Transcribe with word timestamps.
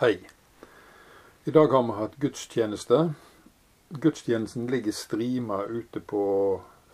Hei. 0.00 0.18
I 1.44 1.50
dag 1.50 1.66
har 1.68 1.82
vi 1.82 1.92
hatt 1.92 2.14
gudstjeneste. 2.16 3.14
Gudstjenesten 3.88 4.66
ligger 4.66 4.92
strima 4.92 5.58
ute 5.62 6.00
på 6.00 6.22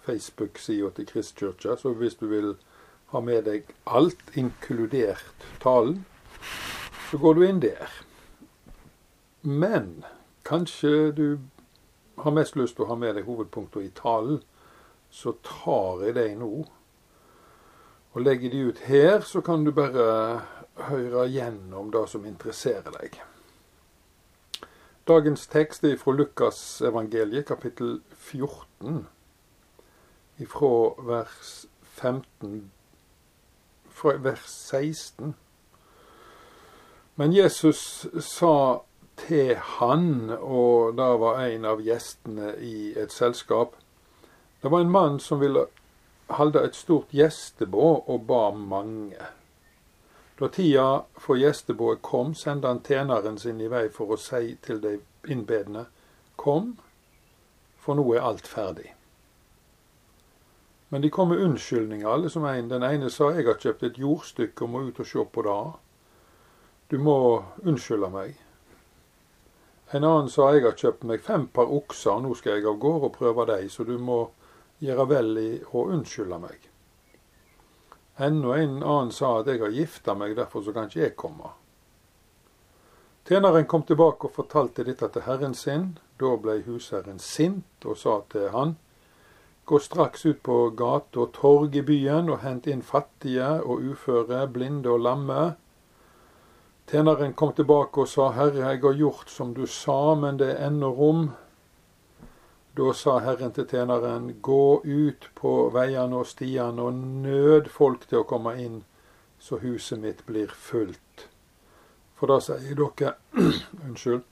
Facebook-sida 0.02 0.90
til 0.90 1.06
Kristkirka, 1.06 1.76
så 1.76 1.92
hvis 1.94 2.18
du 2.18 2.26
vil 2.26 2.56
ha 3.12 3.20
med 3.22 3.44
deg 3.46 3.70
alt, 3.86 4.24
inkludert 4.34 5.46
talen, 5.62 6.02
så 7.10 7.20
går 7.22 7.38
du 7.38 7.44
inn 7.46 7.62
der. 7.62 7.94
Men 9.42 10.02
kanskje 10.42 11.12
du 11.14 11.38
har 12.18 12.34
mest 12.34 12.58
lyst 12.58 12.74
til 12.74 12.88
å 12.88 12.90
ha 12.90 12.98
med 12.98 13.14
deg 13.14 13.30
hovedpunktene 13.30 13.86
i 13.86 13.94
talen, 13.94 14.42
så 15.14 15.36
tar 15.46 16.02
jeg 16.08 16.18
deg 16.18 16.34
nå. 16.42 16.66
Og 18.18 18.26
legger 18.26 18.50
de 18.50 18.66
ut 18.66 18.84
her, 18.90 19.20
så 19.22 19.46
kan 19.46 19.62
du 19.62 19.70
bare 19.70 20.42
høre 20.76 21.26
gjennom 21.32 21.90
det 21.90 22.04
som 22.12 22.26
interesserer 22.28 22.92
deg. 23.00 23.20
Dagens 25.06 25.46
tekst 25.46 25.84
er 25.84 25.96
fra 25.96 26.12
Lukas 26.12 26.82
evangeliet, 26.82 27.46
kapittel 27.46 28.00
14, 28.16 29.06
ifra 30.42 30.72
vers 31.06 31.66
15 31.82 32.70
fra 33.96 34.16
vers 34.20 34.44
16. 34.46 35.34
Men 37.14 37.32
Jesus 37.32 38.06
sa 38.20 38.82
til 39.16 39.54
han, 39.56 40.30
og 40.30 40.96
det 40.98 41.12
var 41.22 41.40
en 41.46 41.64
av 41.64 41.80
gjestene 41.80 42.52
i 42.60 42.92
et 42.98 43.12
selskap 43.12 43.76
Det 44.62 44.70
var 44.72 44.80
en 44.80 44.90
mann 44.90 45.20
som 45.20 45.40
ville 45.40 45.66
holde 46.28 46.60
et 46.64 46.74
stort 46.74 47.12
gjestebå 47.14 47.88
og 48.08 48.24
ba 48.26 48.50
mange. 48.50 49.20
Da 50.38 50.48
tida 50.48 51.04
for 51.16 51.40
gjestebået 51.40 52.02
kom, 52.02 52.34
sendte 52.34 52.68
han 52.68 52.82
tjeneren 52.84 53.38
sin 53.38 53.60
i 53.60 53.70
vei 53.72 53.86
for 53.88 54.12
å 54.12 54.20
si 54.20 54.56
til 54.62 54.82
de 54.82 54.98
innbedende, 55.28 55.86
Kom, 56.36 56.74
for 57.80 57.96
nå 57.96 58.04
er 58.12 58.20
alt 58.20 58.46
ferdig. 58.46 58.90
Men 60.88 61.02
de 61.02 61.10
kom 61.10 61.28
med 61.28 61.40
unnskyldninger, 61.42 62.08
alle 62.08 62.30
som 62.30 62.44
en. 62.44 62.68
Den 62.68 62.82
ene 62.82 63.10
sa, 63.10 63.30
Jeg 63.30 63.46
har 63.46 63.58
kjøpt 63.58 63.82
et 63.82 63.98
jordstykke 63.98 64.64
og 64.64 64.70
må 64.70 64.82
ut 64.86 65.00
og 65.00 65.06
se 65.06 65.24
på 65.24 65.42
det. 65.42 65.56
Du 66.90 66.98
må 66.98 67.16
unnskylde 67.64 68.10
meg. 68.12 68.36
En 69.92 70.04
annen 70.04 70.28
sa, 70.30 70.52
Jeg 70.52 70.62
har 70.62 70.76
kjøpt 70.76 71.04
meg 71.04 71.20
fem 71.20 71.48
par 71.48 71.72
okser, 71.72 72.12
og 72.12 72.22
nå 72.22 72.34
skal 72.34 72.58
jeg 72.58 72.66
av 72.66 72.78
gårde 72.78 73.10
og 73.10 73.16
prøve 73.16 73.46
dem, 73.46 73.68
så 73.68 73.84
du 73.84 73.98
må 73.98 74.30
gjøre 74.78 75.08
vel 75.08 75.38
i 75.38 75.50
å 75.72 75.88
unnskylde 75.90 76.38
meg. 76.38 76.70
Enda 78.18 78.56
en 78.56 78.82
annen 78.82 79.12
sa 79.12 79.40
at 79.40 79.50
jeg 79.50 79.60
har 79.60 79.74
gifta 79.74 80.14
meg, 80.16 80.36
derfor 80.36 80.64
så 80.64 80.72
kan 80.72 80.88
ikke 80.88 81.02
jeg 81.02 81.16
komme. 81.20 81.52
Tjeneren 83.26 83.66
kom 83.66 83.82
tilbake 83.82 84.28
og 84.28 84.36
fortalte 84.36 84.84
dette 84.86 85.08
til 85.12 85.24
herren 85.26 85.54
sin. 85.54 85.96
Da 86.16 86.36
ble 86.40 86.60
husherren 86.64 87.18
sint 87.20 87.84
og 87.84 87.98
sa 88.00 88.20
til 88.32 88.48
han, 88.54 88.76
Gå 89.66 89.80
straks 89.82 90.22
ut 90.26 90.44
på 90.46 90.56
gate 90.78 91.18
og 91.18 91.32
torg 91.34 91.74
i 91.74 91.82
byen 91.82 92.28
og 92.30 92.44
hent 92.44 92.68
inn 92.70 92.84
fattige 92.86 93.48
og 93.66 93.82
uføre, 93.82 94.44
blinde 94.46 94.92
og 94.92 95.02
lamme. 95.02 95.56
Tjeneren 96.86 97.34
kom 97.34 97.50
tilbake 97.52 98.04
og 98.04 98.06
sa, 98.06 98.28
Herre, 98.30 98.60
jeg 98.60 98.78
har 98.84 99.00
gjort 99.00 99.32
som 99.34 99.50
du 99.56 99.64
sa, 99.66 100.14
men 100.14 100.38
det 100.38 100.52
er 100.52 100.68
ennå 100.68 100.92
rom. 100.94 101.24
Da 102.76 102.92
sa 102.92 103.18
Herren 103.24 103.52
til 103.56 103.64
tjeneren, 103.70 104.26
gå 104.44 104.82
ut 104.84 105.30
på 105.38 105.70
veiene 105.72 106.18
og 106.20 106.26
stiene 106.28 106.82
og 106.84 106.92
nød 107.24 107.70
folk 107.72 108.04
til 108.10 108.18
å 108.20 108.28
komme 108.28 108.52
inn, 108.60 108.82
så 109.40 109.56
huset 109.62 110.02
mitt 110.02 110.20
blir 110.28 110.52
fullt. 110.52 111.28
For 112.20 112.28
da 112.28 112.36
sier 112.44 112.76
dere, 112.76 113.14
unnskyld, 113.86 114.22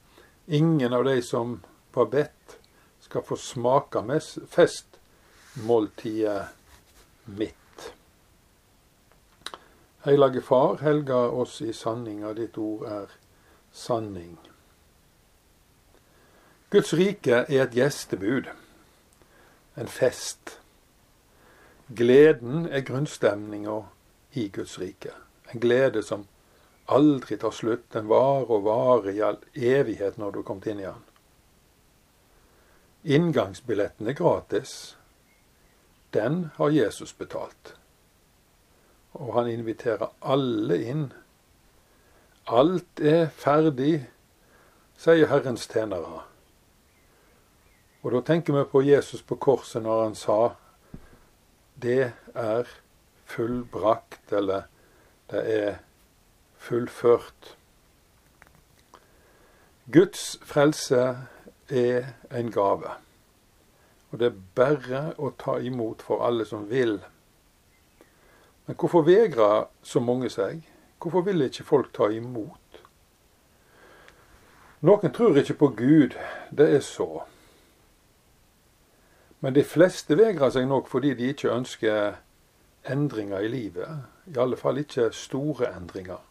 ingen 0.60 0.92
av 0.92 1.04
de 1.08 1.22
som 1.24 1.64
var 1.96 2.06
bedt, 2.12 2.58
skal 3.00 3.24
få 3.24 3.36
smake 3.40 4.20
festmåltidet 4.52 6.44
mitt. 7.40 7.92
Hellige 10.04 10.40
Far, 10.44 10.76
helga 10.84 11.16
oss 11.32 11.62
i 11.64 11.72
sanninga. 11.72 12.36
Ditt 12.36 12.58
ord 12.60 12.84
er 12.84 13.06
sanning. 13.72 14.36
Guds 16.74 16.90
rike 16.98 17.44
er 17.46 17.60
et 17.62 17.74
gjestebud, 17.76 18.48
en 19.78 19.90
fest. 19.90 20.56
Gleden 21.94 22.66
er 22.66 22.82
grunnstemninga 22.82 23.76
i 24.34 24.48
Guds 24.50 24.74
rike. 24.82 25.12
En 25.52 25.62
glede 25.62 26.02
som 26.02 26.26
aldri 26.90 27.38
tar 27.38 27.54
slutt. 27.54 27.86
Den 27.94 28.10
varer 28.10 28.50
og 28.50 28.66
varer 28.66 29.12
i 29.12 29.22
all 29.22 29.38
evighet 29.54 30.18
når 30.18 30.34
du 30.34 30.40
har 30.40 30.48
kommet 30.50 30.66
inn 30.72 30.82
i 30.82 30.88
den. 30.88 31.06
Inngangsbilletten 33.04 34.10
er 34.10 34.18
gratis 34.18 34.96
den 36.14 36.50
har 36.56 36.70
Jesus 36.70 37.12
betalt. 37.12 37.74
Og 39.12 39.34
han 39.34 39.48
inviterer 39.50 40.12
alle 40.22 40.78
inn. 40.82 41.08
Alt 42.46 43.00
er 43.00 43.26
ferdig, 43.34 44.04
sier 44.98 45.30
Herrens 45.30 45.66
tjenere. 45.70 46.22
Og 48.04 48.12
da 48.12 48.20
tenker 48.20 48.52
vi 48.52 48.64
på 48.68 48.82
Jesus 48.84 49.22
på 49.24 49.38
korset 49.40 49.82
når 49.82 50.02
han 50.02 50.16
sa 50.18 50.38
det 51.80 52.12
er 52.36 52.68
fullbrakt, 53.24 54.32
eller 54.32 54.68
det 55.32 55.40
er 55.54 55.78
fullført. 56.60 57.56
Guds 59.92 60.38
frelse 60.44 61.00
er 61.68 62.12
en 62.30 62.52
gave. 62.52 62.92
Og 64.12 64.20
det 64.20 64.30
er 64.30 64.40
bare 64.54 65.02
å 65.18 65.32
ta 65.40 65.58
imot 65.58 66.04
for 66.04 66.22
alle 66.24 66.44
som 66.44 66.68
vil. 66.70 66.98
Men 68.66 68.76
hvorfor 68.80 69.04
vegrer 69.08 69.66
så 69.82 70.00
mange 70.00 70.30
seg? 70.32 70.62
Hvorfor 71.00 71.24
vil 71.26 71.48
ikke 71.48 71.66
folk 71.68 71.92
ta 71.96 72.12
imot? 72.12 72.60
Noen 74.84 75.12
tror 75.12 75.40
ikke 75.40 75.56
på 75.56 75.72
Gud. 75.76 76.16
Det 76.52 76.68
er 76.76 76.84
så. 76.84 77.24
Men 79.44 79.52
de 79.52 79.60
fleste 79.68 80.16
vegrer 80.16 80.48
seg 80.54 80.64
nok 80.70 80.86
fordi 80.88 81.10
de 81.18 81.26
ikke 81.34 81.50
ønsker 81.52 82.14
endringer 82.88 83.44
i 83.44 83.50
livet. 83.52 84.06
I 84.32 84.38
alle 84.40 84.56
fall 84.56 84.78
ikke 84.80 85.10
store 85.12 85.68
endringer. 85.68 86.22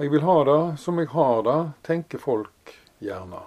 Jeg 0.00 0.10
vil 0.10 0.26
ha 0.26 0.34
det 0.48 0.62
som 0.82 0.98
jeg 0.98 1.12
har 1.12 1.44
det, 1.46 1.60
tenker 1.86 2.18
folk 2.18 2.72
gjerne. 2.98 3.44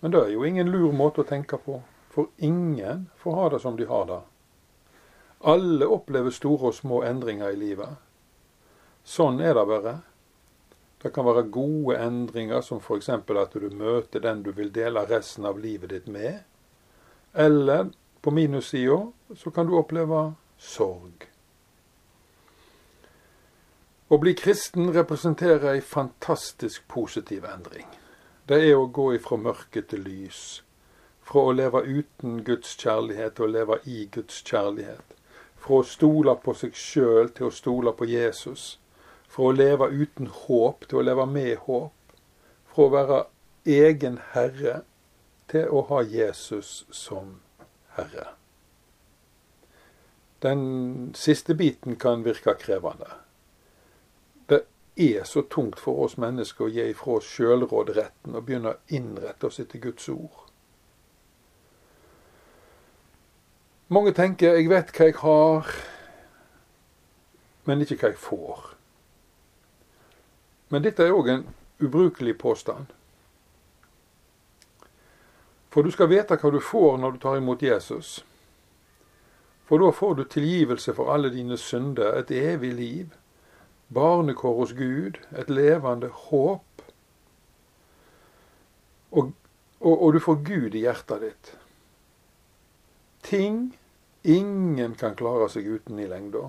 Men 0.00 0.14
det 0.16 0.22
er 0.22 0.32
jo 0.32 0.48
ingen 0.48 0.72
lur 0.72 0.96
måte 0.96 1.20
å 1.20 1.28
tenke 1.28 1.60
på, 1.60 1.82
for 2.08 2.32
ingen 2.40 3.04
får 3.20 3.36
ha 3.36 3.46
det 3.52 3.60
som 3.60 3.76
de 3.76 3.84
har 3.92 4.08
det. 4.08 4.22
Alle 5.44 5.92
opplever 5.92 6.32
store 6.32 6.70
og 6.72 6.78
små 6.80 7.02
endringer 7.04 7.52
i 7.52 7.60
livet. 7.66 8.00
Sånn 9.04 9.44
er 9.44 9.52
det 9.60 9.68
bare. 9.68 9.98
Det 11.04 11.12
kan 11.12 11.26
være 11.28 11.44
gode 11.52 11.98
endringer, 12.00 12.64
som 12.64 12.80
f.eks. 12.80 13.08
at 13.12 13.54
du 13.54 13.68
møter 13.76 14.24
den 14.24 14.42
du 14.42 14.50
vil 14.56 14.72
dele 14.72 15.04
resten 15.10 15.44
av 15.44 15.60
livet 15.60 15.92
ditt 15.92 16.08
med. 16.08 16.40
Eller 17.34 17.92
på 18.24 18.32
minussida 18.32 19.02
så 19.36 19.50
kan 19.50 19.68
du 19.68 19.76
oppleve 19.76 20.34
sorg. 20.56 21.28
Å 24.08 24.16
bli 24.20 24.32
kristen 24.38 24.88
representerer 24.94 25.74
ei 25.74 25.84
fantastisk 25.84 26.88
positiv 26.88 27.44
endring 27.44 27.86
det 28.48 28.58
er 28.60 28.76
å 28.76 28.88
gå 28.92 29.14
ifra 29.16 29.38
mørke 29.40 29.80
til 29.88 30.02
lys. 30.04 30.40
Fra 31.24 31.46
å 31.48 31.52
leve 31.56 31.80
uten 31.80 32.42
Guds 32.44 32.74
kjærlighet 32.76 33.38
til 33.38 33.46
å 33.46 33.52
leve 33.54 33.78
i 33.88 34.02
Guds 34.12 34.42
kjærlighet. 34.44 35.14
Fra 35.56 35.78
å 35.80 35.86
stole 35.88 36.34
på 36.44 36.52
seg 36.52 36.76
sjøl 36.76 37.30
til 37.32 37.48
å 37.48 37.54
stole 37.54 37.94
på 37.96 38.04
Jesus. 38.10 38.74
Fra 39.34 39.50
å 39.50 39.54
leve 39.54 39.90
uten 39.90 40.28
håp 40.30 40.86
til 40.86 41.00
å 41.00 41.06
leve 41.08 41.26
med 41.26 41.56
håp. 41.66 42.14
Fra 42.70 42.86
å 42.86 42.92
være 42.92 43.20
egen 43.66 44.20
herre 44.32 44.82
til 45.50 45.68
å 45.74 45.82
ha 45.88 46.02
Jesus 46.06 46.84
som 46.94 47.40
herre. 47.96 48.28
Den 50.44 51.12
siste 51.16 51.54
biten 51.54 51.96
kan 51.96 52.24
virke 52.24 52.52
krevende 52.60 53.08
Det 54.48 54.60
er 54.96 55.24
så 55.24 55.42
tungt 55.42 55.80
for 55.80 56.04
oss 56.04 56.18
mennesker 56.20 56.66
å 56.66 56.68
gi 56.68 56.84
ifra 56.90 57.16
oss 57.18 57.30
sjølrådretten 57.32 58.36
og 58.36 58.44
begynne 58.44 58.74
å 58.74 58.92
innrette 58.92 59.48
oss 59.48 59.58
etter 59.62 59.80
Guds 59.80 60.08
ord. 60.12 60.44
Mange 63.88 64.12
tenker 64.12 64.54
'jeg 64.54 64.68
vet 64.68 64.92
hva 64.92 65.04
jeg 65.04 65.14
har', 65.14 65.74
men 67.64 67.80
ikke 67.80 67.96
hva 67.96 68.08
jeg 68.08 68.18
får. 68.18 68.74
Men 70.74 70.82
dette 70.82 71.06
er 71.06 71.14
òg 71.14 71.28
en 71.30 71.44
ubrukelig 71.78 72.34
påstand. 72.42 72.88
For 75.70 75.86
du 75.86 75.94
skal 75.94 76.10
vite 76.10 76.34
hva 76.34 76.50
du 76.50 76.58
får 76.58 76.96
når 76.98 77.14
du 77.14 77.20
tar 77.22 77.38
imot 77.38 77.62
Jesus. 77.62 78.16
For 79.70 79.78
da 79.78 79.92
får 79.94 80.16
du 80.18 80.24
tilgivelse 80.26 80.94
for 80.98 81.14
alle 81.14 81.30
dine 81.30 81.54
synder, 81.58 82.18
et 82.18 82.34
evig 82.34 82.72
liv 82.74 83.14
barnekår 83.94 84.56
hos 84.58 84.72
Gud, 84.74 85.20
et 85.38 85.50
levende 85.50 86.10
håp. 86.10 86.82
Og, 89.14 89.30
og, 89.80 89.94
og 89.94 90.12
du 90.12 90.20
får 90.26 90.42
Gud 90.42 90.74
i 90.74 90.82
hjertet 90.88 91.22
ditt. 91.22 91.54
Ting 93.22 93.76
ingen 94.26 94.98
kan 94.98 95.14
klare 95.14 95.46
seg 95.52 95.70
uten 95.70 96.02
i 96.02 96.10
lengda. 96.10 96.48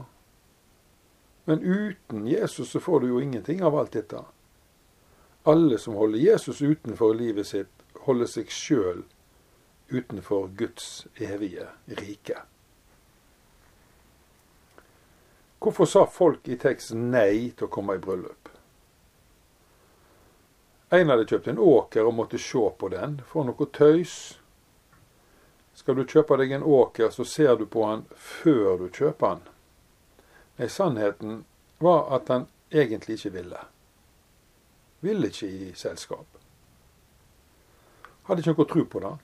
Men 1.45 1.61
uten 1.61 2.27
Jesus 2.27 2.71
så 2.71 2.79
får 2.79 2.99
du 2.99 3.07
jo 3.07 3.21
ingenting 3.21 3.63
av 3.63 3.75
alt 3.77 3.91
dette. 3.91 4.23
Alle 5.43 5.77
som 5.77 5.93
holder 5.93 6.19
Jesus 6.19 6.61
utenfor 6.61 7.13
livet 7.13 7.47
sitt, 7.47 7.69
holder 8.07 8.29
seg 8.29 8.49
sjøl 8.49 9.03
utenfor 9.93 10.47
Guds 10.57 11.07
evige 11.21 11.67
rike. 11.85 12.41
Hvorfor 15.61 15.85
sa 15.85 16.05
folk 16.05 16.47
i 16.49 16.57
teksten 16.61 17.11
nei 17.13 17.51
til 17.57 17.69
å 17.69 17.73
komme 17.73 17.95
i 17.97 18.01
bryllup? 18.01 18.49
En 20.93 21.09
hadde 21.09 21.25
kjøpt 21.29 21.47
en 21.49 21.61
åker 21.61 22.05
og 22.05 22.13
måtte 22.17 22.41
se 22.41 22.61
på 22.77 22.89
den 22.93 23.19
for 23.29 23.45
noe 23.45 23.69
tøys. 23.73 24.37
Skal 25.73 25.97
du 25.97 26.05
kjøpe 26.05 26.37
deg 26.41 26.53
en 26.57 26.63
åker, 26.63 27.09
så 27.09 27.25
ser 27.25 27.57
du 27.57 27.65
på 27.65 27.85
den 27.89 28.05
før 28.15 28.77
du 28.81 28.89
kjøper 28.89 29.37
den. 29.37 29.54
Nei, 30.57 30.67
sannheten 30.71 31.43
var 31.83 32.07
at 32.15 32.29
han 32.31 32.47
egentlig 32.71 33.19
ikke 33.19 33.33
ville. 33.39 33.59
Ville 35.03 35.27
ikke 35.27 35.47
i 35.47 35.71
selskap. 35.75 36.25
Hadde 38.25 38.41
ikke 38.41 38.55
noe 38.55 38.69
tro 38.69 38.85
på 38.89 39.01
det. 39.03 39.15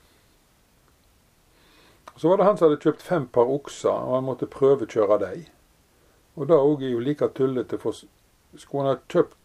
Så 2.16 2.28
var 2.28 2.36
det 2.36 2.44
han 2.46 2.58
som 2.58 2.68
hadde 2.68 2.82
kjøpt 2.82 3.02
fem 3.02 3.26
par 3.26 3.48
okser, 3.50 3.90
og 3.90 4.18
han 4.18 4.26
måtte 4.28 4.46
prøvekjøre 4.46 5.18
dem. 5.24 5.46
Og 6.36 6.48
det 6.48 6.56
òg 6.56 6.84
er 6.84 6.92
jo 6.92 7.00
like 7.00 7.28
tullete, 7.36 7.78
for 7.80 7.96
skulle 7.96 8.84
han 8.84 8.94
ha 8.94 9.00
kjøpt 9.08 9.38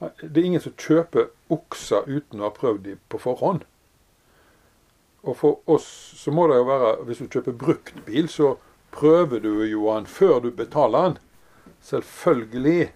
Det 0.00 0.40
er 0.40 0.46
ingen 0.46 0.62
som 0.64 0.72
kjøper 0.80 1.26
okser 1.52 2.06
uten 2.08 2.40
å 2.40 2.46
ha 2.46 2.54
prøvd 2.56 2.86
dem 2.86 3.00
på 3.12 3.18
forhånd. 3.20 3.66
Og 5.28 5.36
for 5.36 5.58
oss 5.68 5.84
så 6.16 6.32
må 6.32 6.46
det 6.48 6.56
jo 6.56 6.64
være 6.64 6.94
Hvis 7.04 7.18
du 7.18 7.26
kjøper 7.28 7.52
brukt 7.52 8.04
bil, 8.06 8.28
så 8.28 8.54
prøver 8.90 9.40
du 9.40 9.64
jo 9.64 9.90
han 9.90 10.06
før 10.06 10.40
du 10.40 10.50
betaler 10.50 11.06
han. 11.06 11.18
Selvfølgelig. 11.80 12.92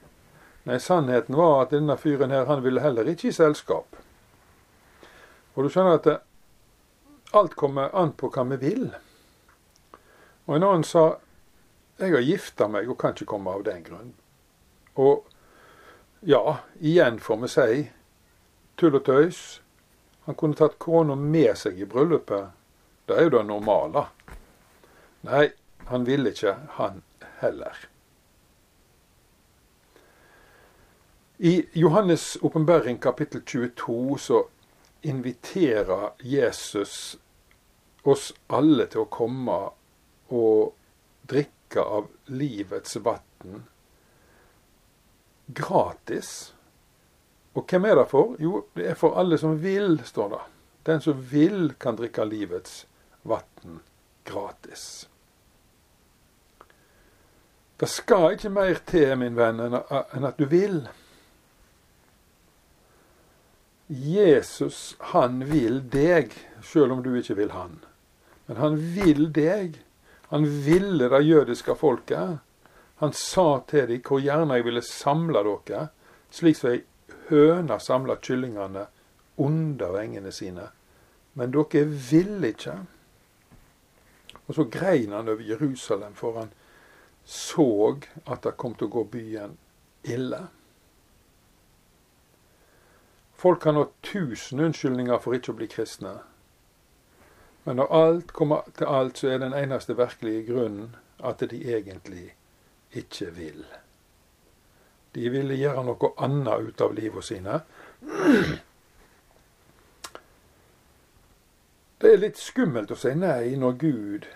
Nei, 0.65 0.79
sannheten 0.81 1.37
var 1.37 1.63
at 1.63 1.75
denne 1.75 1.97
fyren 2.01 2.33
her, 2.33 2.47
han 2.49 2.63
ville 2.65 2.81
heller 2.81 3.09
ikke 3.09 3.29
i 3.29 3.37
selskap. 3.37 3.97
Og 5.55 5.65
du 5.65 5.71
skjønner 5.71 5.99
at 5.99 6.09
det, 6.09 6.17
alt 7.35 7.55
kommer 7.59 7.93
an 7.97 8.15
på 8.17 8.31
hva 8.33 8.47
vi 8.55 8.61
vil. 8.63 8.89
Og 10.47 10.57
en 10.57 10.67
annen 10.67 10.87
sa 10.87 11.19
jeg 12.01 12.11
har 12.11 12.25
gifta 12.27 12.67
meg 12.69 12.89
og 12.91 12.99
kan 12.99 13.15
ikke 13.15 13.29
komme 13.31 13.53
av 13.55 13.63
den 13.67 13.85
grunn. 13.87 14.15
Og 14.99 15.27
ja, 16.27 16.59
igjen 16.81 17.21
får 17.23 17.39
vi 17.43 17.51
si 17.53 17.85
tull 18.81 18.99
og 18.99 19.05
tøys. 19.07 19.43
Han 20.27 20.39
kunne 20.41 20.59
tatt 20.59 20.79
kona 20.83 21.15
med 21.15 21.53
seg 21.61 21.79
i 21.79 21.87
bryllupet. 21.87 22.51
Det 23.07 23.19
er 23.19 23.29
jo 23.29 23.35
det 23.37 23.45
normale. 23.47 24.07
Nei, 25.29 25.45
han 25.87 26.05
ville 26.05 26.33
ikke, 26.33 26.57
han 26.79 27.03
heller. 27.41 27.77
I 31.39 31.67
Johannes' 31.73 32.39
åpenbaring 32.43 32.99
kapittel 32.99 33.43
22 33.43 34.19
så 34.19 34.45
inviterer 35.03 36.11
Jesus 36.19 37.19
oss 38.03 38.33
alle 38.47 38.87
til 38.87 39.05
å 39.05 39.11
komme 39.13 39.57
og 40.33 40.75
drikke 41.29 41.83
av 41.83 42.09
livets 42.31 42.97
vann 43.05 43.65
gratis. 45.47 46.55
Og 47.53 47.67
hvem 47.69 47.89
er 47.91 47.99
det 48.01 48.07
for? 48.11 48.37
Jo, 48.41 48.65
det 48.75 48.89
er 48.93 48.99
for 48.99 49.19
alle 49.21 49.39
som 49.39 49.59
vil, 49.63 49.99
står 50.05 50.31
det. 50.33 50.43
Den 50.89 51.03
som 51.05 51.21
vil, 51.31 51.75
kan 51.81 51.99
drikke 51.99 52.25
livets 52.29 52.85
vann 53.23 53.83
gratis. 54.25 55.09
Det 57.77 57.89
skal 57.91 58.37
ikke 58.37 58.53
mer 58.55 58.79
til, 58.87 59.17
min 59.19 59.35
venn, 59.37 59.59
enn 59.61 60.27
at 60.29 60.39
du 60.39 60.47
vil. 60.51 60.85
Jesus, 63.89 64.95
han 65.13 65.43
vil 65.51 65.83
deg, 65.93 66.33
sjøl 66.65 66.95
om 66.95 67.03
du 67.05 67.11
ikke 67.19 67.37
vil 67.41 67.53
han. 67.53 67.81
Men 68.47 68.61
han 68.61 68.79
vil 68.95 69.27
deg. 69.35 69.81
Han 70.31 70.47
ville 70.65 71.11
det 71.11 71.21
jødiske 71.27 71.75
folket. 71.77 72.39
Han 73.03 73.13
sa 73.13 73.61
til 73.69 73.89
dem 73.91 74.03
hvor 74.07 74.23
gjerne 74.23 74.57
jeg 74.57 74.65
ville 74.65 74.83
samle 74.87 75.43
dere, 75.45 75.89
slik 76.31 76.57
som 76.59 76.73
ei 76.73 76.83
høne 77.29 77.79
samler 77.83 78.23
kyllingene 78.23 78.87
under 79.37 79.95
vengene 79.97 80.33
sine. 80.33 80.71
Men 81.35 81.53
dere 81.53 81.85
ville 81.91 82.55
ikke. 82.55 82.79
Og 84.47 84.55
så 84.55 84.67
grein 84.71 85.13
han 85.13 85.29
over 85.29 85.43
Jerusalem, 85.43 86.15
for 86.15 86.39
han 86.39 86.53
så 87.25 87.99
at 88.27 88.43
det 88.45 88.57
kom 88.61 88.75
til 88.75 88.89
å 88.89 88.95
gå 88.99 89.05
byen 89.13 89.57
ille. 90.03 90.43
Folk 93.45 93.61
kan 93.61 93.77
ha 93.77 93.87
tusen 94.05 94.61
unnskyldninger 94.61 95.19
for 95.21 95.37
ikke 95.37 95.53
å 95.53 95.59
bli 95.59 95.69
kristne. 95.69 96.19
Men 97.65 97.81
når 97.81 97.97
alt 97.97 98.33
kommer 98.37 98.69
til 98.77 98.89
alt, 98.89 99.19
så 99.19 99.33
er 99.33 99.41
den 99.41 99.57
eneste 99.57 99.97
virkelige 99.97 100.47
grunnen 100.53 100.95
at 101.25 101.41
de 101.41 101.61
egentlig 101.77 102.35
ikke 102.93 103.31
vil. 103.37 103.65
De 105.15 105.31
ville 105.33 105.57
gjøre 105.57 105.85
noe 105.87 106.13
annet 106.25 106.69
ut 106.69 106.85
av 106.85 106.95
livet 106.95 107.25
sine. 107.25 107.61
Det 112.05 112.13
er 112.13 112.21
litt 112.21 112.41
skummelt 112.41 112.93
å 112.93 112.99
si 113.01 113.15
nei 113.17 113.55
når 113.57 113.77
Gud 113.81 114.27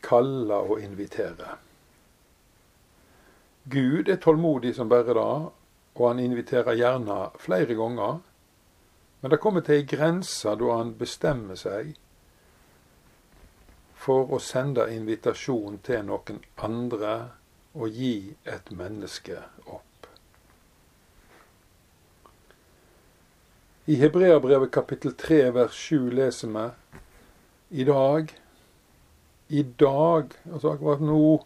kaller 0.00 0.70
og 0.72 0.80
inviterer. 0.80 1.58
Gud 3.70 4.08
er 4.08 4.16
tålmodig 4.16 4.74
som 4.76 4.88
bare 4.88 5.14
det, 5.14 5.28
og 5.98 6.04
han 6.08 6.20
inviterer 6.22 6.78
gjerne 6.78 7.16
flere 7.42 7.74
ganger. 7.74 8.20
Men 9.20 9.30
det 9.30 9.40
kommer 9.42 9.64
til 9.66 9.80
ei 9.80 9.88
grense 9.88 10.54
da 10.60 10.76
han 10.78 10.94
bestemmer 10.98 11.58
seg 11.58 11.96
for 13.98 14.30
å 14.32 14.38
sende 14.40 14.86
invitasjon 14.94 15.80
til 15.84 16.06
noen 16.06 16.38
andre 16.64 17.14
og 17.74 17.98
gi 17.98 18.30
et 18.46 18.70
menneske 18.72 19.40
opp. 19.66 19.84
I 23.88 23.96
Hebreabrevet 23.98 24.70
kapittel 24.72 25.16
3 25.18 25.40
vers 25.56 25.76
7 25.88 26.10
leser 26.14 26.54
vi 26.54 26.66
i 27.82 27.84
dag, 27.88 28.32
i 29.48 29.62
dag, 29.80 30.34
altså 30.52 30.74
akkurat 30.74 31.00
nå, 31.04 31.38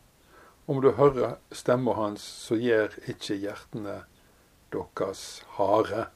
om 0.73 0.81
du 0.81 0.91
hører 0.97 1.37
stemma 1.53 1.95
hans, 1.99 2.25
så 2.25 2.57
gjør 2.57 2.95
ikke 3.13 3.37
hjertene 3.37 4.01
deres 4.73 5.43
harde. 5.59 6.07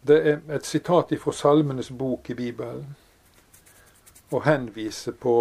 Det 0.00 0.16
er 0.24 0.38
et 0.56 0.64
sitat 0.64 1.12
fra 1.20 1.34
Salmenes 1.36 1.90
bok 1.92 2.30
i 2.32 2.38
Bibelen, 2.38 2.94
og 4.30 4.46
henviser 4.46 5.12
på, 5.12 5.34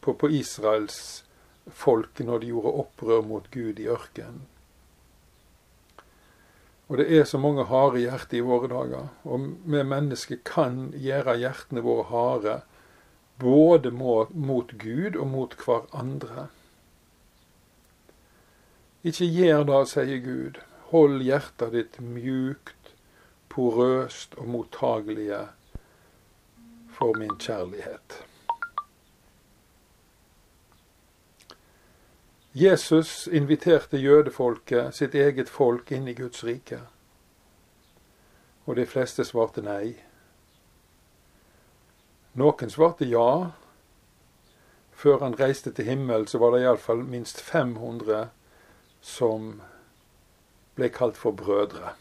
på, 0.00 0.14
på 0.14 0.30
Israels 0.32 1.24
folk 1.68 2.22
når 2.24 2.40
de 2.40 2.54
gjorde 2.54 2.72
opprør 2.84 3.26
mot 3.26 3.50
Gud 3.52 3.78
i 3.82 3.88
ørkenen. 3.90 4.46
Og 6.90 6.98
det 6.98 7.06
er 7.14 7.26
så 7.28 7.38
mange 7.38 7.68
harde 7.70 8.00
hjerter 8.02 8.40
i 8.40 8.42
våre 8.42 8.66
dager. 8.70 9.10
Og 9.22 9.44
vi 9.62 9.82
mennesker 9.86 10.40
kan 10.46 10.88
gjøre 10.98 11.36
hjertene 11.38 11.84
våre 11.86 12.08
harde 12.08 12.56
både 13.40 13.90
mot 13.90 14.72
Gud 14.78 15.16
og 15.16 15.26
mot 15.26 15.54
hverandre. 15.64 16.48
Ikke 19.04 19.24
gjør 19.24 19.64
det, 19.64 19.80
sier 19.88 20.20
Gud. 20.24 20.60
Hold 20.90 21.22
hjertet 21.24 21.72
ditt 21.72 22.00
mjukt 22.02 22.92
porøst 23.50 24.34
og 24.38 24.48
mottagelige 24.48 25.46
for 26.94 27.16
min 27.18 27.38
kjærlighet. 27.40 28.20
Jesus 32.54 33.26
inviterte 33.26 33.98
jødefolket, 33.98 34.94
sitt 34.94 35.14
eget 35.14 35.48
folk, 35.48 35.92
inn 35.94 36.08
i 36.10 36.16
Guds 36.18 36.42
rike. 36.44 36.80
Og 38.66 38.76
de 38.76 38.86
fleste 38.86 39.24
svarte 39.24 39.62
nei. 39.62 39.94
Noen 42.38 42.70
svarte 42.70 43.08
ja. 43.08 43.50
Før 44.92 45.24
han 45.24 45.38
reiste 45.38 45.72
til 45.72 45.88
himmelen, 45.88 46.28
så 46.28 46.38
var 46.38 46.54
det 46.54 46.62
iallfall 46.62 47.02
minst 47.02 47.40
500 47.40 48.28
som 49.00 49.56
ble 50.76 50.92
kalt 50.92 51.16
for 51.16 51.32
brødre 51.32 51.94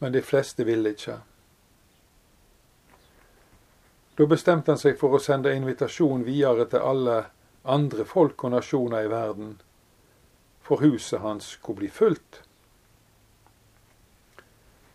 men 0.00 0.12
de 0.12 0.22
fleste 0.22 0.64
ville 0.64 0.94
ikke. 0.94 1.18
Da 4.16 4.26
bestemte 4.28 4.72
han 4.72 4.80
seg 4.80 4.96
for 5.00 5.16
å 5.16 5.20
sende 5.20 5.52
invitasjon 5.52 6.24
videre 6.24 6.64
til 6.72 6.84
alle 6.84 7.16
andre 7.68 8.06
folk 8.08 8.44
og 8.44 8.54
nasjoner 8.54 9.04
i 9.04 9.10
verden, 9.12 9.58
for 10.64 10.80
huset 10.80 11.20
hans 11.20 11.52
skulle 11.58 11.82
bli 11.82 11.90
fullt. 11.92 12.40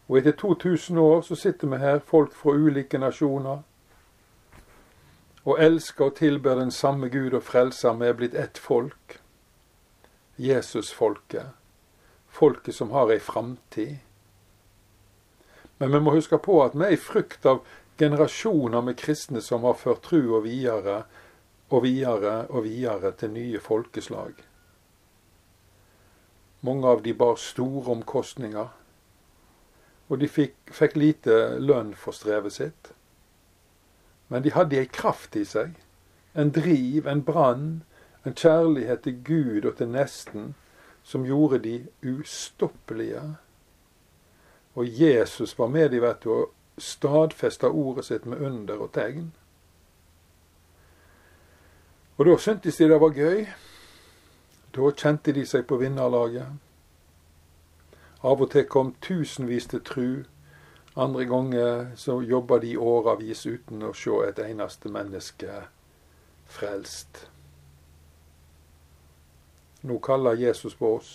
Og 0.07 0.17
etter 0.17 0.31
2000 0.31 0.97
år 0.99 1.21
så 1.21 1.35
sitter 1.35 1.67
vi 1.67 1.77
her, 1.81 1.99
folk 1.99 2.33
fra 2.33 2.53
ulike 2.53 2.97
nasjoner, 3.01 3.63
og 5.45 5.61
elsker 5.61 6.05
og 6.05 6.15
tilber 6.15 6.55
den 6.55 6.71
samme 6.71 7.09
Gud 7.09 7.33
og 7.33 7.43
frelser. 7.43 7.93
Vi 7.93 8.07
er 8.07 8.17
blitt 8.17 8.35
ett 8.35 8.57
folk. 8.57 9.19
Jesusfolket. 10.37 11.53
Folket 12.27 12.75
som 12.75 12.91
har 12.91 13.13
ei 13.13 13.19
framtid. 13.19 13.97
Men 15.77 15.91
vi 15.91 15.99
må 15.99 16.15
huske 16.15 16.37
på 16.37 16.63
at 16.63 16.73
vi 16.73 16.87
er 16.87 16.95
i 16.95 17.01
frykt 17.01 17.45
av 17.45 17.61
generasjoner 17.99 18.81
med 18.81 18.97
kristne 18.97 19.41
som 19.41 19.63
har 19.63 19.77
ført 19.77 20.03
trua 20.03 20.41
videre 20.43 21.03
og 21.69 21.83
videre 21.83 22.47
og 22.49 22.65
videre 22.65 23.11
til 23.11 23.33
nye 23.35 23.61
folkeslag. 23.61 24.33
Mange 26.65 26.89
av 26.89 27.03
de 27.05 27.13
bar 27.13 27.37
store 27.37 27.91
omkostninger 27.91 28.73
og 30.09 30.19
de 30.21 30.27
fikk, 30.29 30.55
fikk 30.71 30.95
lite 30.95 31.37
lønn 31.59 31.93
for 31.97 32.13
strevet 32.13 32.53
sitt. 32.53 32.91
Men 34.27 34.43
de 34.45 34.53
hadde 34.53 34.77
ei 34.79 34.89
kraft 34.89 35.35
i 35.37 35.45
seg, 35.45 35.73
en 36.33 36.51
driv, 36.51 37.07
en 37.07 37.23
brann, 37.25 37.83
en 38.25 38.35
kjærlighet 38.35 39.05
til 39.05 39.17
Gud 39.25 39.65
og 39.65 39.77
til 39.77 39.89
nesten, 39.93 40.53
som 41.05 41.25
gjorde 41.25 41.61
de 41.63 41.75
ustoppelige. 42.03 43.21
Og 44.75 45.01
Jesus 45.01 45.57
var 45.59 45.67
med 45.67 45.89
de, 45.89 46.01
vet 46.01 46.23
du, 46.23 46.31
og 46.33 46.81
stadfesta 46.81 47.69
ordet 47.69 48.05
sitt 48.05 48.25
med 48.25 48.41
under 48.41 48.81
og 48.81 48.91
tegn. 48.93 49.29
Og 52.17 52.25
da 52.25 52.35
syntes 52.39 52.77
de 52.77 52.89
det 52.89 52.99
var 52.99 53.15
gøy. 53.15 53.45
Da 54.75 54.91
kjente 54.91 55.33
de 55.35 55.45
seg 55.47 55.65
på 55.67 55.77
vinnerlaget. 55.79 56.47
Av 58.25 58.41
og 58.41 58.49
til 58.55 58.65
kom 58.65 58.95
tusenvis 59.05 59.67
til 59.69 59.81
tru. 59.85 60.09
Andre 60.97 61.25
ganger 61.29 61.91
så 61.99 62.21
jobba 62.25 62.57
de 62.63 62.71
åravis 62.81 63.43
uten 63.45 63.83
å 63.85 63.91
se 63.93 64.15
et 64.25 64.39
eneste 64.41 64.89
menneske 64.89 65.59
frelst. 66.49 67.27
Nå 69.85 69.99
kaller 70.01 70.39
Jesus 70.41 70.73
på 70.79 70.95
oss, 70.95 71.11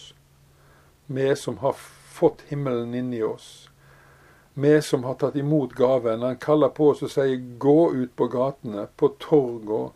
vi 1.07 1.26
som 1.35 1.59
har 1.64 1.75
fått 2.14 2.45
himmelen 2.52 2.95
inni 2.95 3.23
oss. 3.26 3.67
Vi 4.55 4.76
som 4.83 5.02
har 5.05 5.19
tatt 5.19 5.37
imot 5.37 5.75
gaven. 5.75 6.23
Han 6.23 6.38
kaller 6.38 6.69
på 6.69 6.93
oss 6.93 7.02
og 7.02 7.11
sier 7.11 7.43
gå 7.59 7.93
ut 7.97 8.14
på 8.14 8.29
gatene, 8.31 8.87
på 8.97 9.14
torga, 9.19 9.88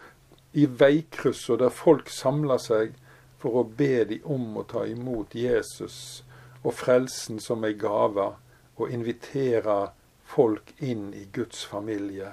i 0.55 0.67
veikryssa 0.67 1.61
der 1.61 1.71
folk 1.71 2.11
samler 2.11 2.59
seg 2.63 2.95
for 3.39 3.61
å 3.61 3.69
be 3.79 4.05
de 4.11 4.23
om 4.25 4.57
å 4.59 4.67
ta 4.67 4.87
imot 4.87 5.35
Jesus 5.39 6.25
og 6.65 6.75
frelsen 6.75 7.41
som 7.41 7.65
ei 7.65 7.77
gave, 7.79 8.31
og 8.75 8.91
inviterer 8.91 9.93
folk 10.25 10.73
inn 10.83 11.13
i 11.15 11.27
Guds 11.33 11.65
familie. 11.69 12.33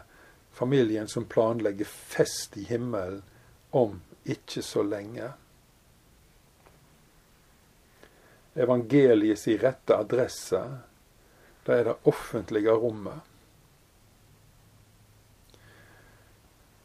Familien 0.51 1.07
som 1.07 1.27
planlegger 1.29 1.85
fest 1.85 2.57
i 2.57 2.63
himmelen 2.63 3.21
om 3.71 3.99
ikke 4.23 4.63
så 4.65 4.83
lenge. 4.83 5.31
Evangeliet 8.55 9.47
i 9.47 9.57
rette 9.57 9.95
adresse, 9.95 10.61
det 11.65 11.75
er 11.77 11.83
det 11.91 11.99
offentlige 12.09 12.73
rommet. 12.73 13.19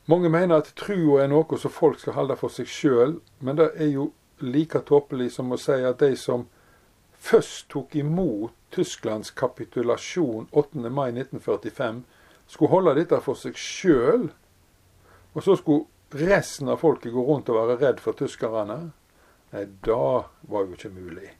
Mange 0.06 0.28
mener 0.30 0.60
at 0.60 0.70
trua 0.78 1.24
er 1.24 1.32
noe 1.32 1.58
som 1.58 1.72
folk 1.74 1.98
skal 1.98 2.14
holde 2.14 2.36
for 2.38 2.54
seg 2.54 2.68
sjøl, 2.70 3.16
men 3.42 3.58
det 3.58 3.72
er 3.74 3.90
jo 3.90 4.12
like 4.38 4.84
tåpelig 4.86 5.32
som 5.34 5.50
å 5.50 5.58
si 5.58 5.80
at 5.82 5.98
de 5.98 6.12
som 6.20 6.44
først 7.18 7.68
tok 7.73 7.94
imot 7.96 8.54
Tysklands 8.75 9.30
kapitulasjon 9.30 10.49
8. 10.52 10.90
mai 10.90 11.11
1945, 11.12 12.02
skulle 12.46 12.70
holde 12.70 12.94
dette 12.99 13.20
for 13.25 13.38
seg 13.38 13.56
sjøl, 13.58 14.28
og 15.35 15.42
så 15.42 15.56
skulle 15.56 15.87
resten 16.26 16.68
av 16.68 16.80
folket 16.82 17.14
gå 17.14 17.25
rundt 17.26 17.50
og 17.50 17.58
være 17.61 17.78
redd 17.80 18.02
for 18.02 18.16
tyskerne? 18.18 18.78
Nei, 19.52 19.64
da 19.87 20.26
var 20.50 20.66
jo 20.66 20.76
ikke 20.76 20.92
mulig. 20.94 21.30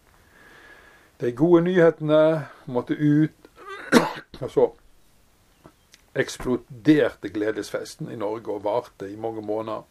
De 1.21 1.33
gode 1.33 1.63
nyhetene 1.67 2.23
måtte 2.71 2.97
ut, 2.97 3.51
og 4.45 4.51
så 4.53 4.67
eksploderte 6.17 7.29
gledesfesten 7.33 8.11
i 8.13 8.19
Norge 8.21 8.53
og 8.53 8.65
varte 8.65 9.09
i 9.11 9.17
mange 9.21 9.45
måneder. 9.45 9.85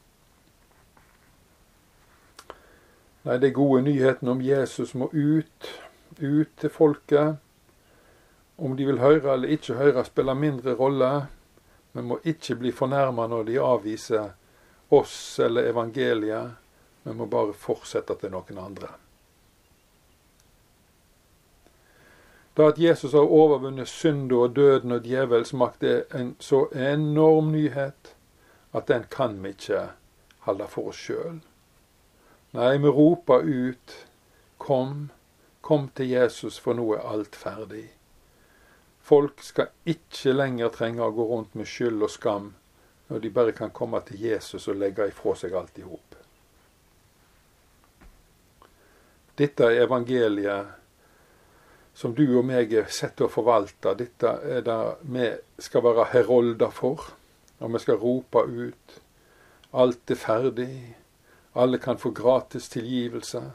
Nei, 3.25 3.37
de 3.41 3.49
gode 3.49 3.81
nyhetene 3.81 4.35
om 4.35 4.41
Jesus 4.45 4.93
må 4.93 5.07
ut, 5.09 5.69
ut 6.19 6.51
til 6.61 6.69
folket. 6.69 7.39
Om 8.55 8.75
de 8.77 8.85
vil 8.85 9.01
høre 9.01 9.33
eller 9.33 9.55
ikke 9.55 9.79
høre, 9.79 10.03
spiller 10.05 10.37
mindre 10.37 10.75
rolle. 10.77 11.09
Vi 11.95 12.03
må 12.05 12.19
ikke 12.21 12.59
bli 12.59 12.73
fornærma 12.75 13.25
når 13.31 13.47
de 13.47 13.55
avviser 13.57 14.35
oss 14.93 15.39
eller 15.41 15.71
evangeliet. 15.71 16.53
Vi 17.03 17.15
må 17.17 17.25
bare 17.25 17.57
fortsette 17.57 18.13
til 18.21 18.33
noen 18.35 18.61
andre. 18.61 18.91
Da 22.55 22.69
at 22.69 22.77
Jesus 22.79 23.17
har 23.17 23.25
overvunnet 23.25 23.89
synda 23.89 24.45
og 24.45 24.53
døden 24.55 24.93
og 24.95 25.03
djevelens 25.03 25.53
makt, 25.57 25.83
er 25.83 26.05
en 26.13 26.35
så 26.39 26.67
enorm 26.71 27.49
nyhet 27.57 28.13
at 28.75 28.87
den 28.87 29.09
kan 29.09 29.41
vi 29.43 29.57
ikke 29.57 29.87
holde 30.45 30.69
for 30.69 30.93
oss 30.93 31.01
sjøl. 31.09 31.41
Nei, 32.55 32.77
vi 32.77 32.87
roper 32.87 33.41
ut 33.43 33.95
Kom, 34.57 35.09
Kom 35.61 35.89
til 35.95 36.09
Jesus, 36.13 36.59
for 36.61 36.77
nå 36.77 36.85
er 36.95 37.03
alt 37.03 37.35
ferdig. 37.35 37.89
Folk 39.03 39.43
skal 39.43 39.73
ikke 39.83 40.31
lenger 40.31 40.71
trenge 40.71 41.03
å 41.03 41.11
gå 41.11 41.25
rundt 41.27 41.57
med 41.59 41.67
skyld 41.67 42.05
og 42.05 42.13
skam 42.13 42.47
når 43.09 43.21
de 43.21 43.33
bare 43.35 43.53
kan 43.57 43.73
komme 43.75 43.99
til 44.07 44.23
Jesus 44.23 44.69
og 44.71 44.79
legge 44.79 45.09
ifra 45.11 45.35
seg 45.37 45.53
alt 45.53 45.77
i 45.77 45.85
hop. 45.85 46.15
Dette 49.35 49.67
er 49.67 49.83
evangeliet 49.83 50.71
som 51.93 52.15
du 52.15 52.23
og 52.39 52.45
meg 52.47 52.71
er 52.71 52.87
sett 52.87 53.17
til 53.19 53.27
å 53.27 53.33
forvalte. 53.35 53.97
Dette 53.99 54.31
er 54.47 54.63
det 54.63 54.81
vi 55.03 55.27
skal 55.59 55.83
være 55.91 56.11
herolder 56.15 56.71
for. 56.71 57.03
Og 57.59 57.71
vi 57.75 57.83
skal 57.83 57.99
rope 57.99 58.47
ut. 58.47 59.01
Alt 59.75 60.11
er 60.11 60.19
ferdig. 60.19 60.75
Alle 61.57 61.77
kan 61.77 61.97
få 61.97 62.09
gratis 62.09 62.69
tilgivelse. 62.69 63.51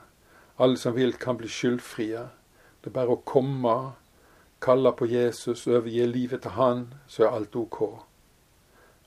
Alle 0.57 0.76
som 0.76 0.95
vil, 0.95 1.12
kan 1.12 1.37
bli 1.37 1.49
skyldfrie. 1.49 2.23
Det 2.80 2.88
er 2.88 2.95
bare 2.97 3.12
å 3.12 3.23
komme, 3.28 3.75
kalle 4.64 4.92
på 4.97 5.09
Jesus, 5.11 5.66
overgi 5.69 6.07
livet 6.09 6.47
til 6.47 6.57
Han, 6.57 6.87
så 7.07 7.26
er 7.26 7.37
alt 7.37 7.57
OK. 7.61 7.80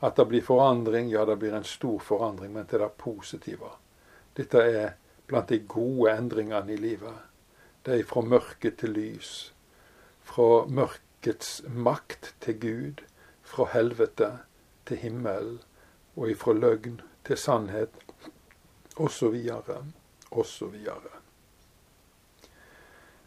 At 0.06 0.20
det 0.20 0.28
blir 0.30 0.46
forandring, 0.46 1.10
ja, 1.10 1.26
det 1.26 1.40
blir 1.42 1.56
en 1.58 1.66
stor 1.66 1.98
forandring, 2.06 2.54
men 2.54 2.70
til 2.70 2.84
det 2.86 2.92
positive. 3.02 3.72
Dette 4.38 4.62
er 4.62 4.94
blant 5.26 5.50
de 5.50 5.60
gode 5.74 6.14
endringene 6.14 6.74
i 6.74 6.78
livet. 6.78 7.18
Det 7.86 7.98
er 7.98 8.08
fra 8.08 8.22
mørke 8.22 8.76
til 8.78 8.94
lys. 8.94 9.32
Fra 10.22 10.68
mørkets 10.70 11.64
makt 11.66 12.36
til 12.46 12.60
Gud. 12.62 13.02
Fra 13.42 13.66
helvete 13.74 14.30
til 14.86 15.02
himmel. 15.02 15.58
Og 16.16 16.30
ifra 16.30 16.54
løgn 16.54 17.02
til 17.26 17.38
sannhet. 17.38 17.98
Så 18.96 19.30
videre. 19.30 19.82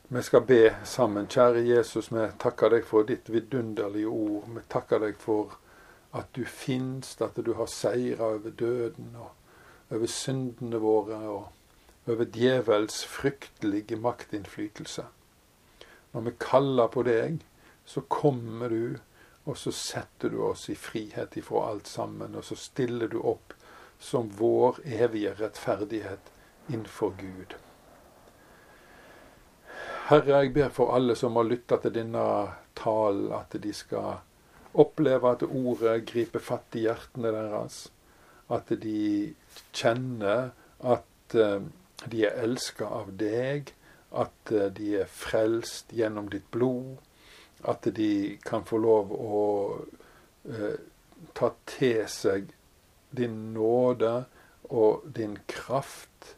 Vi 0.08 0.22
skal 0.22 0.40
be 0.46 0.76
sammen. 0.84 1.26
Kjære 1.26 1.64
Jesus, 1.66 2.12
vi 2.14 2.28
takker 2.38 2.70
deg 2.70 2.84
for 2.86 3.02
ditt 3.08 3.26
vidunderlige 3.26 4.06
ord. 4.06 4.44
Vi 4.54 4.62
takker 4.70 5.02
deg 5.02 5.16
for 5.18 5.56
at 6.14 6.30
du 6.38 6.44
finnes, 6.46 7.16
at 7.20 7.40
du 7.42 7.56
har 7.58 7.66
seira 7.66 8.28
over 8.36 8.54
døden 8.54 9.16
og 9.18 9.32
over 9.90 10.06
syndene 10.06 10.78
våre 10.78 11.18
og 11.26 12.06
over 12.06 12.30
djevels 12.30 13.02
fryktelige 13.10 13.98
maktinnflytelse. 13.98 15.08
Når 16.14 16.28
vi 16.28 16.36
kaller 16.38 16.86
på 16.86 17.02
deg, 17.02 17.42
så 17.84 18.00
kommer 18.06 18.70
du, 18.70 18.98
og 19.44 19.58
så 19.58 19.74
setter 19.74 20.30
du 20.30 20.38
oss 20.46 20.68
i 20.70 20.78
frihet 20.78 21.34
ifra 21.36 21.66
alt 21.72 21.90
sammen. 21.90 22.38
Og 22.38 22.46
så 22.46 22.54
stiller 22.54 23.10
du 23.10 23.18
opp 23.18 23.55
som 23.98 24.30
vår 24.38 24.80
evige 24.84 25.34
rettferdighet 25.38 26.32
innenfor 26.68 27.14
Gud. 27.18 27.56
Herre, 30.06 30.42
jeg 30.42 30.52
ber 30.54 30.68
for 30.70 30.94
alle 30.94 31.16
som 31.18 31.34
har 31.34 31.48
lytta 31.48 31.80
til 31.82 31.94
denne 31.96 32.26
talen, 32.78 33.32
at 33.34 33.56
de 33.62 33.72
skal 33.74 34.20
oppleve 34.76 35.32
at 35.32 35.42
ordet 35.42 36.04
griper 36.06 36.42
fatt 36.42 36.76
i 36.78 36.84
hjertene 36.86 37.32
deres. 37.34 37.86
At 38.52 38.70
de 38.82 39.34
kjenner 39.74 40.52
at 40.78 41.34
eh, 41.34 41.64
de 42.06 42.22
er 42.28 42.38
elska 42.44 42.86
av 43.00 43.10
deg. 43.18 43.72
At 44.14 44.52
eh, 44.52 44.68
de 44.76 44.92
er 45.00 45.10
frelst 45.10 45.90
gjennom 45.96 46.30
ditt 46.30 46.46
blod. 46.54 47.00
At 47.66 47.88
de 47.96 48.36
kan 48.46 48.66
få 48.68 48.78
lov 48.84 49.10
å 49.16 49.42
eh, 50.46 50.76
ta 51.34 51.50
til 51.66 52.04
seg 52.12 52.52
din 53.16 53.54
nåde 53.54 54.24
og 54.70 55.06
din 55.16 55.38
kraft. 55.48 56.36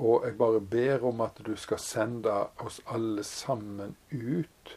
Og 0.00 0.24
jeg 0.26 0.38
bare 0.38 0.60
ber 0.60 1.04
om 1.04 1.20
at 1.20 1.42
du 1.46 1.56
skal 1.60 1.80
sende 1.82 2.32
oss 2.64 2.80
alle 2.88 3.24
sammen 3.24 3.96
ut. 4.10 4.76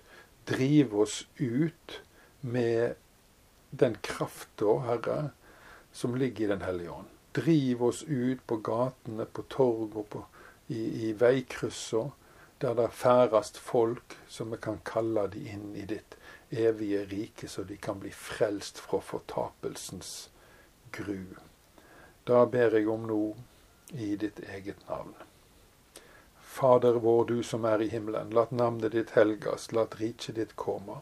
Drive 0.49 1.01
oss 1.05 1.27
ut 1.39 2.01
med 2.41 2.95
den 3.71 3.95
krafta, 4.03 4.79
Herre, 4.87 5.31
som 5.91 6.15
ligger 6.15 6.45
i 6.45 6.47
Den 6.47 6.61
hellige 6.61 6.91
ånd. 6.91 7.07
Driv 7.33 7.83
oss 7.83 8.03
ut 8.03 8.47
på 8.47 8.57
gatene, 8.57 9.25
på 9.25 9.41
torg 9.49 9.95
og 9.95 10.09
på, 10.09 10.25
i, 10.67 11.07
i 11.07 11.13
veikryssa, 11.17 12.09
der 12.61 12.75
det 12.77 12.91
færrest 12.93 13.57
folk 13.57 14.17
som 14.27 14.51
vi 14.51 14.59
kan 14.61 14.77
kalle 14.85 15.25
de 15.33 15.41
inn 15.49 15.73
i 15.75 15.87
ditt 15.89 16.17
evige 16.51 17.05
rike, 17.09 17.47
så 17.47 17.63
de 17.63 17.77
kan 17.77 17.99
bli 17.99 18.11
frelst 18.13 18.77
fra 18.77 19.01
fortapelsens 19.01 20.29
gru. 20.93 21.35
Da 22.23 22.45
ber 22.45 22.77
jeg 22.77 22.87
om 22.89 23.07
noe 23.09 23.35
i 23.93 24.15
ditt 24.15 24.39
eget 24.39 24.87
navn. 24.89 25.13
Fader 26.53 26.99
vår, 27.01 27.25
du 27.25 27.43
som 27.43 27.65
er 27.65 27.81
i 27.81 27.89
himmelen. 27.89 28.29
Lat 28.29 28.51
navnet 28.51 28.93
ditt 28.93 29.15
helgas, 29.17 29.71
lat 29.71 29.99
riket 29.99 30.35
ditt 30.37 30.55
komme. 30.55 31.01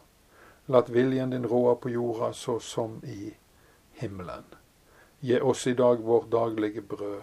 Lat 0.66 0.88
viljen 0.88 1.30
din 1.30 1.46
råde 1.46 1.76
på 1.82 1.90
jorda 1.92 2.32
så 2.32 2.58
som 2.60 3.00
i 3.04 3.34
himmelen. 4.00 4.44
Gi 5.20 5.40
oss 5.40 5.66
i 5.66 5.74
dag 5.74 6.00
vårt 6.02 6.30
daglige 6.30 6.82
brød, 6.82 7.22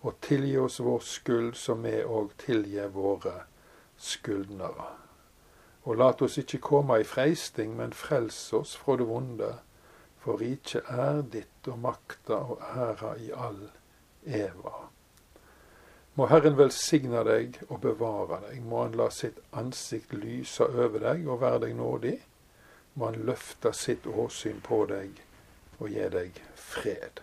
og 0.00 0.20
tilgi 0.20 0.56
oss 0.58 0.80
vår 0.80 1.00
skyld 1.06 1.54
som 1.56 1.86
vi 1.86 2.02
òg 2.02 2.34
tilgir 2.42 2.90
våre 2.92 3.46
skyldnere. 3.96 4.90
Og 5.84 5.96
lat 5.96 6.22
oss 6.22 6.38
ikke 6.42 6.60
komme 6.62 6.98
i 7.00 7.06
freisting, 7.06 7.76
men 7.76 7.94
frels 7.96 8.52
oss 8.52 8.74
fra 8.76 8.98
det 8.98 9.06
vonde. 9.08 9.54
For 10.22 10.38
riket 10.38 10.86
er 10.90 11.22
ditt, 11.26 11.66
og 11.66 11.78
makta 11.82 12.38
og 12.54 12.62
æra 12.62 13.16
i 13.18 13.32
all 13.34 13.64
eva. 14.24 14.86
Må 16.14 16.28
Herren 16.28 16.58
velsigne 16.58 17.24
deg 17.26 17.58
og 17.68 17.80
bevare 17.82 18.42
deg. 18.46 18.60
Må 18.62 18.84
Han 18.84 18.96
la 19.00 19.08
sitt 19.10 19.40
ansikt 19.56 20.12
lyse 20.12 20.66
over 20.68 21.00
deg 21.00 21.26
og 21.26 21.40
være 21.42 21.64
deg 21.66 21.76
nådig. 21.78 22.16
Må 22.94 23.10
Han 23.10 23.26
løfte 23.26 23.72
sitt 23.72 24.06
åsyn 24.06 24.60
på 24.62 24.84
deg 24.90 25.22
og 25.80 25.88
gi 25.90 26.08
deg 26.12 26.40
fred. 26.54 27.22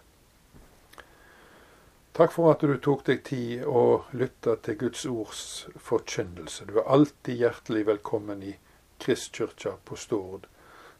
Takk 2.20 2.34
for 2.36 2.52
at 2.52 2.66
du 2.66 2.74
tok 2.84 3.06
deg 3.08 3.22
tid 3.24 3.62
å 3.64 4.02
lytte 4.12 4.58
til 4.66 4.76
Guds 4.82 5.06
ords 5.08 5.44
forkynnelse. 5.80 6.66
Du 6.68 6.82
er 6.82 6.90
alltid 6.92 7.46
hjertelig 7.46 7.86
velkommen 7.88 8.42
i 8.44 8.58
Kristkirka 9.00 9.78
på 9.86 9.96
Stord, 9.96 10.50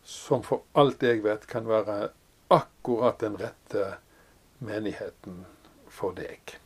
som 0.04 0.44
for 0.44 0.66
alt 0.74 1.04
jeg 1.04 1.24
vet 1.24 1.46
kan 1.50 1.68
være 1.70 2.10
akkurat 2.50 3.20
den 3.22 3.38
rette 3.40 3.86
menigheten 4.60 5.46
for 5.88 6.16
deg. 6.18 6.58